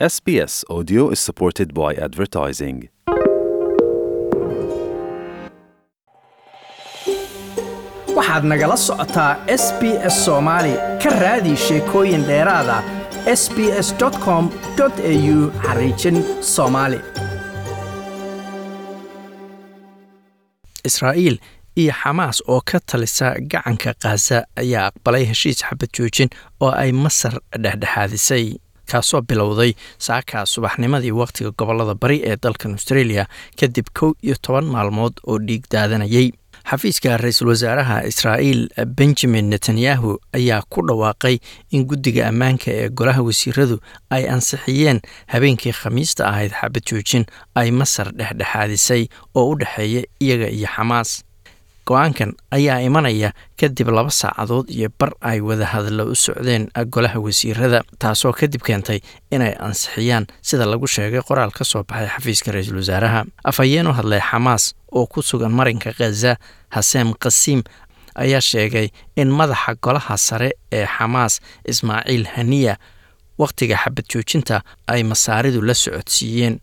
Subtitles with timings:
[0.00, 2.88] SBS Audio is supported by advertising.
[8.16, 9.82] waxaad nagala socotaa s b
[10.14, 12.76] s soomaali ka raadi sheekooyin dheeraada
[13.40, 13.88] s b s
[14.24, 14.44] com
[14.78, 15.36] au
[15.66, 16.16] xariijin
[16.54, 16.98] soomaali
[20.88, 21.36] israa'iil
[21.82, 26.28] iyo xamaas oo ka talisa gacanka khaza ayaa aqbalay heshiis xabad joojin
[26.64, 28.44] oo ay masar dhexdhexaadisay
[28.90, 33.26] kaasoo bilowday saakaa subaxnimadii wakhtiga gobollada bari ee dalkan australia
[33.60, 36.30] kadib kow iyo toban maalmood oo dhiig daadanayay.
[36.70, 41.36] Xafiiska ra'iisul wasaaraha israa'iil benjamin netanyahu ayaa ku dhawaaqay
[41.76, 43.76] in guddiga ammaanka ee golaha wasiiradu
[44.10, 45.00] ay ansixiyeen
[45.32, 49.02] habeenkii khamiista ahayd xabad joojin ay masar dhexdhexaadisay
[49.34, 51.10] oo u dhexeeya iyaga iyo xamaas
[51.86, 58.32] go'aankan ayaa imanaya kadib laba saacadood iyo bar ay wadahadallo u socdeen golaha wasiirada taasoo
[58.32, 63.24] kadib keentay inay ansixiyaan sida lagu sheegay qoraal ka soo baxay xafiiska ra'iisul wasaaraha.
[63.44, 66.36] Afhayeen u hadlay xamaas oo ku sugan marinka khaza
[66.70, 67.62] haseem qasiim
[68.14, 72.76] ayaa sheegay in madaxa golaha sare ee xamaas ismaaciil haniya
[73.38, 76.60] wakhtiga xabad joojinta ay masaaridu la socodsiiyeen.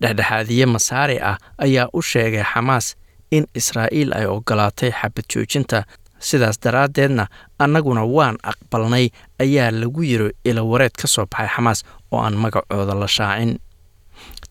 [0.00, 2.96] Dhexdhexaadiye masaari ah ayaa u sheegay xamaas
[3.30, 5.82] in israa'iil ay ogolaatay xabad joojinta.
[6.18, 7.26] Sidaas daraaddeedna
[7.58, 9.08] annaguna waan aqbalnay
[9.44, 13.58] ayaa lagu yiri ilawareed ka soo baxay xamaas oo aan magacooda la shaacin.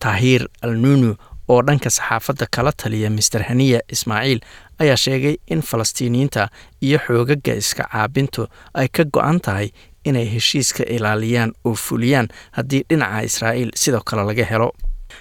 [0.00, 1.16] Tahiir alnunu
[1.48, 4.40] oo dhanka saxaafadda kala taliya master haniya ismaaciil
[4.78, 6.48] ayaa sheegay in falastiiniyiinta
[6.82, 9.68] iyo xoogaga iska caabintu ay ka go-an tahay
[10.04, 14.68] inay heshiiska ilaaliyaan oo fuliyaan haddii dhinaca israa'iil sidoo kale laga helo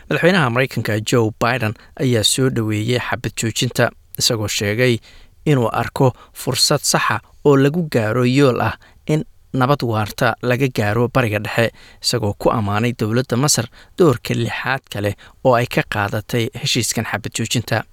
[0.10, 4.98] madaxweynaha maraykanka joe biden ayaa soo dhoweeyey xabad joojinta isagoo sheegay
[5.46, 6.08] inuu arko
[6.42, 8.74] fursad saxa oo lagu gaaro yool ah
[9.14, 9.22] in
[9.54, 11.66] nabad waarta laga gaaro bariga dhexe
[12.04, 13.66] isagoo ku ammaanay dowladda masar
[14.00, 15.12] doorka lixaad kale
[15.46, 17.84] oo ay ka qaadatay heshiiskan xabad joojinta.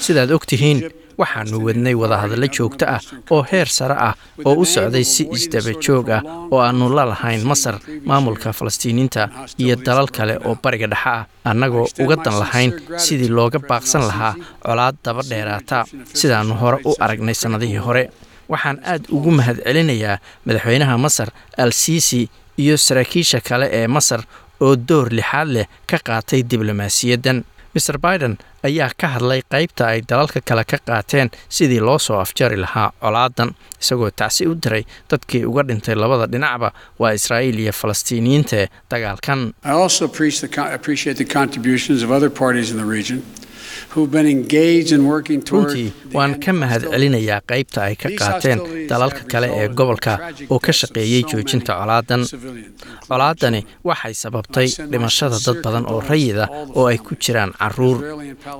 [0.00, 0.78] Sidaad og tihiin
[1.20, 4.14] waxaannu wadnay wadahadallo joogto ah oo heer sare ah
[4.44, 7.76] oo u socday si isdaba joog ah oo aannu la lahayn masar
[8.08, 9.28] maamulka falastiiniinta
[9.62, 11.26] iyo dalal kale oo bariga dhexe ah.
[11.50, 12.72] Annagoo uga dan lahayn
[13.04, 14.34] sidii looga baaqsan lahaa
[14.64, 15.84] colaad daba dheeraata
[16.20, 18.02] sidaannu hore u aragnay sannadihii hore.
[18.52, 21.28] Waxaan aad ugu mahadcelinayaa madaxweynaha masar
[21.62, 22.28] al siisi
[22.62, 24.20] iyo saraakiisha kale ee masar
[24.60, 27.38] oo door lixaad leh ka qaatay diblomaasiyaddan
[27.78, 28.34] maer biden
[28.68, 33.50] ayaa ka hadlay qaybta ay dalalka kale ka qaateen sidii loo soo afjari lahaa colaadan
[33.82, 39.40] isagoo tacsi u diray dadkii uga dhintay labada dhinacba waa israa'iil iyo falastiiniyiintae dagaalkan
[45.50, 48.58] runtii waan ka mahad celinayaa qaybta ay ka qaateen
[48.90, 50.12] dalalka kale ee gobolka
[50.50, 52.22] oo ka shaqeeyey joojinta colaadan
[53.08, 57.98] colaadani waxay sababtay dhimashada dad badan oo rayid ah oo ay ku jiraan carruur.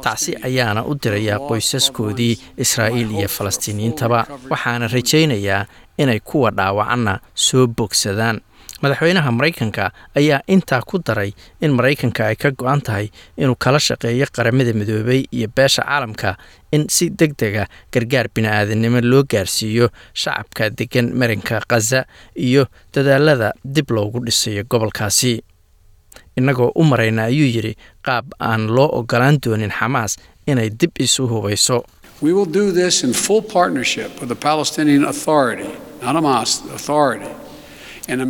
[0.04, 5.66] Tacsi ayaana u dirayaa qoysaskoodii israa'iil iyo falastiiniyiintaba waxaana rajaynayaa
[5.98, 8.40] inay kuwa dhaawacanna soo bogsadaan.
[8.82, 14.26] Madaxweynaha maraykanka ayaa intaa ku daray in maraykanka ay ka go-an tahay inuu kala shaqeeyo
[14.36, 16.36] qaramada midoobay iyo beesha caalamka
[16.70, 22.04] in si deg dega gargaar bini-aadamnimo loo gaarsiiyo shacabka degan marinka khaza
[22.36, 25.42] iyo dadaalada dib loogu dhisayo gobolkaasi.
[26.38, 27.74] Innagoo u marayna ayuu yidhi
[28.06, 30.12] qaab aan loo ogolaan doonin xamaas
[30.46, 31.82] inay dib isu hubayso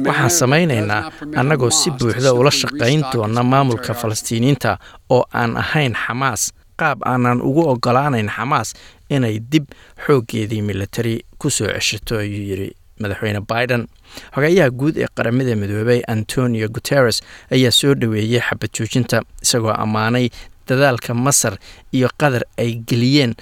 [0.07, 4.79] waxaan samaynaynaa annagoo si buuxda ula shaqayn doona maamulka falastiiniyiinta
[5.11, 8.75] oo aan ahayn xamaas qaab aanan ugu ogolaanayn xamaas
[9.11, 9.65] inay dib
[10.07, 12.69] xooggeedii militari ku soo ceshato ayuu yidhi
[13.01, 13.87] madaxweyne biden.
[14.35, 17.23] Xogeeyaha guud ee qaramada midoobay antonio guteres
[17.55, 20.29] ayaa soo dhoweeyey xabad joojinta isagoo ammaanay
[20.69, 21.55] dadaalka masar
[21.93, 23.35] iyo qatar ay geliyeen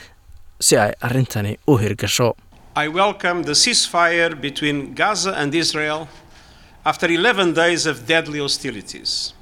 [0.60, 2.36] si ay arrintani u hirgasho
[2.78, 6.10] I welcome the ceasefire between Gaza and Israel
[6.84, 9.33] after 11 days of deadly hostilities.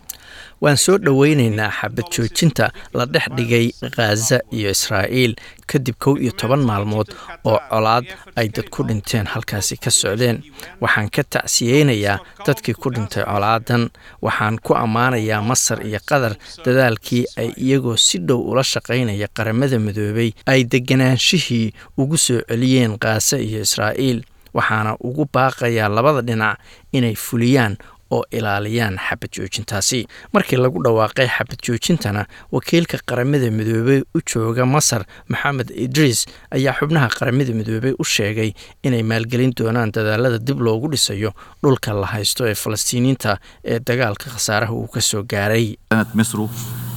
[0.63, 3.67] Waan soo dhoweynaynaa xabad joojinta la dhex dhigay
[3.97, 5.35] khaza iyo israa'iil
[5.67, 7.09] kadib kow iyo toban maalmood
[7.45, 8.05] oo colaad
[8.37, 10.43] ay dad ku dhinteen halkaasi ka socdeen.
[10.81, 13.91] Waxaan ka tacsiyeynayaa dadkii ku dhintay colaadan
[14.23, 16.35] waxaan ku ammaanayaa masar iyo qatar
[16.65, 23.39] dadaalkii ay iyagoo si dhow ula shaqaynaya qaramada midoobay ay degganaanshihii ugu soo celiyeen khaza
[23.39, 24.25] iyo israa'iil.
[24.55, 26.59] Waxaana ugu baaqayaa labada dhinac
[26.93, 27.75] inay fuliyaan
[28.15, 30.01] oo ilaaliyaan xabad joojintaasi.
[30.35, 32.23] Markii lagu dhawaaqay xabad joojintana
[32.53, 35.03] wakiilka qaramada midoobey u jooga masar
[35.33, 36.21] maxamed idriis
[36.57, 38.51] ayaa xubnaha qaramada midoobey u sheegay
[38.87, 41.31] inay maalgelin doonaan dadaalada dib loogu dhisayo
[41.63, 43.33] dhulka la haysto ee falastiiniinta
[43.65, 45.67] ee dagaalka khasaaraha uu ka soo gaaray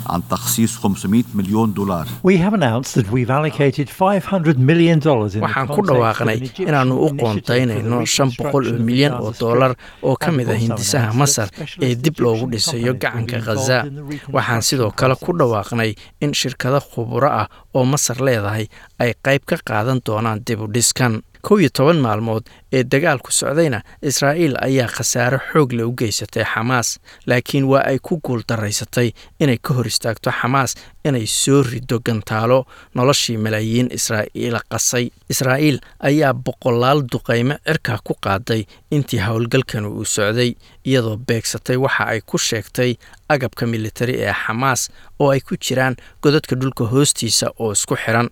[0.06, 5.40] عن تخصيص 500 مليون دولار We have announced that we've allocated 500 million dollars in
[5.40, 8.28] the waxaan ku context of dhawaaqnay an Egyptian inaannu u initiative for the qoontaynayno shan
[8.38, 10.52] boqol oo reconstruction of milyan the oo Gaza dollar Strip oo ka and mid ah
[10.52, 13.44] also hindisaha announced masar that ee specialist dib loogu Egyptian dhisayo companies will gacanka be
[13.46, 15.38] khaza involved in the waxaan reconstruction sidoo kale ku process.
[15.40, 15.90] dhawaaqnay
[16.24, 17.46] in shirkado khuburo ah
[17.76, 18.64] oo masar leedahay
[19.02, 21.12] ay qayb ka qaadan doonaan dib u dhiskan
[21.47, 22.43] kow iyo toban maalmood
[22.77, 23.79] ee dagaalku socdayna
[24.09, 26.89] israa'iil ayaa khasaare xoog le u geysatay xamaas
[27.29, 29.09] laakiin waa ay ku guuldaraysatay
[29.39, 30.71] inay ka hor istaagto xamaas
[31.07, 32.59] inay soo rido gantaalo
[32.95, 35.05] noloshii malaayiin israa'iila qasay.
[35.33, 35.77] Israa'iil
[36.09, 38.61] ayaa boqolaal duqaymo cirka ku qaaday
[38.91, 40.51] intii howlgalkani uu socday
[40.89, 42.91] iyadoo beegsatay waxa ay ku sheegtay
[43.29, 44.81] agabka militari ee xamaas
[45.19, 48.29] oo ay ku jiraan godadka dhulka hoostiisa oo isku xiran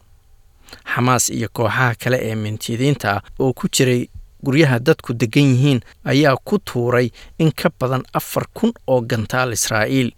[0.95, 4.07] xamaas iyo kooxaha kale ee mintidiinta oo ku jiray
[4.45, 7.09] guryaha dadku degan yihiin ayaa ku tuuray
[7.39, 10.11] in ka badan afar kun oo gantaal israa'iil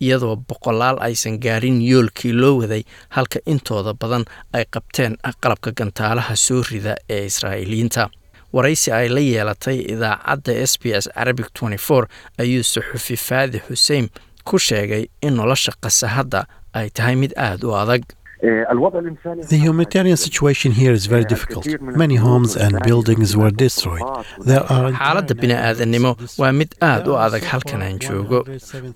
[0.00, 6.62] iyadoo boqolaal aysan gaarin yoolkii loo waday halka intooda badan ay qabteen qalabka gantaalaha soo
[6.70, 8.08] rida ee israa'iiliyiinta
[8.52, 11.48] waraysi ay la yeelatay idaacadda s b s carabic
[12.38, 14.08] ayuu suxufi faadi xuseen
[14.44, 18.02] ku sheegay in nolosha qasahadda ay tahay mid aada u adag
[18.42, 21.66] The humanitarian situation here is very difficult.
[21.80, 24.02] Many homes and buildings were destroyed.
[24.50, 28.38] There are xaaladda bini'aadanimo waa mid aada u adag halkan aan joogo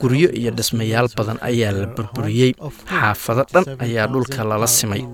[0.00, 2.54] guryo iyo dhismayaal badan ayaa la burburiyey
[2.88, 5.04] xaafado dhan ayaa dhulka lala simay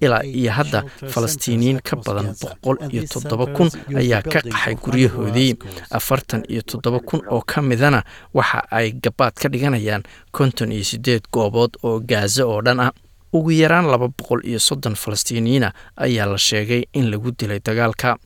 [0.00, 0.84] ilaa iyo hadda
[1.14, 3.70] falastiiniyiin ka badan boqol iyo toddoba kun
[4.02, 5.52] ayaa ka qaxay guryahoodii
[5.90, 8.04] afartan iyo toddoba kun oo ka midana
[8.34, 10.02] waxa ay gabaad ka dhiganayaan
[10.32, 12.92] konton iyo siddeed goobood oo gaaza oo dhan ah
[13.32, 18.16] ugu yaraan laba boqol iyo soddon falastiiniyiina ayaa la sheegay in lagu dilay dagaalka.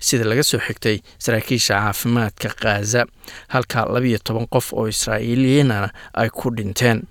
[0.00, 3.04] Sida laga soo xigtay saraakiisha caafimaadka khaza
[3.48, 7.02] halka labiyo toban qof oo israa'iiliyiinana ay ku dhinteen.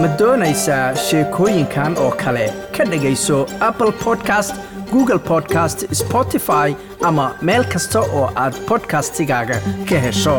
[0.00, 2.46] Ma doonaysaa sheekooyinkan oo kale?
[2.76, 4.54] Ka dhegayso apple podcast
[4.92, 6.74] google podcast spotify
[7.04, 10.36] ama meel kasta oo aad podcastigaaga ka hesho